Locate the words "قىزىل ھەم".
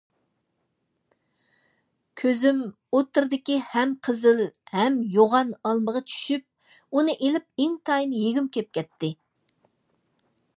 4.09-4.97